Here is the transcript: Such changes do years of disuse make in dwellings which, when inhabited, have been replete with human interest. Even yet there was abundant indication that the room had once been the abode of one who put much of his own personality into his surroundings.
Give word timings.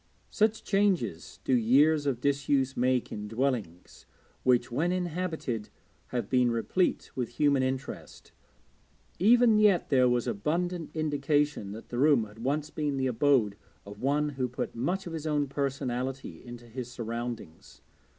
Such 0.31 0.63
changes 0.63 1.39
do 1.43 1.53
years 1.53 2.07
of 2.07 2.19
disuse 2.21 2.75
make 2.75 3.11
in 3.11 3.27
dwellings 3.27 4.07
which, 4.41 4.71
when 4.71 4.91
inhabited, 4.91 5.69
have 6.07 6.27
been 6.27 6.49
replete 6.49 7.11
with 7.15 7.29
human 7.37 7.61
interest. 7.61 8.31
Even 9.19 9.59
yet 9.59 9.91
there 9.91 10.09
was 10.09 10.25
abundant 10.25 10.89
indication 10.95 11.71
that 11.73 11.89
the 11.89 11.99
room 11.99 12.23
had 12.23 12.39
once 12.39 12.71
been 12.71 12.97
the 12.97 13.05
abode 13.05 13.55
of 13.85 14.01
one 14.01 14.29
who 14.29 14.49
put 14.49 14.73
much 14.75 15.05
of 15.05 15.13
his 15.13 15.27
own 15.27 15.45
personality 15.47 16.43
into 16.43 16.65
his 16.65 16.91
surroundings. 16.91 17.83